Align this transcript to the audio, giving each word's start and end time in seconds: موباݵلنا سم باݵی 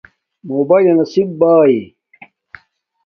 موباݵلنا 0.47 1.05
سم 1.13 1.27
باݵی 1.39 1.79